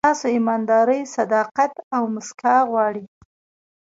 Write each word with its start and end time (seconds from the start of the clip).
ستاسو 0.05 0.25
ایمانداري، 0.35 0.99
صداقت 1.17 1.73
او 1.95 2.03
موسکا 2.13 2.55
غواړي. 2.69 3.03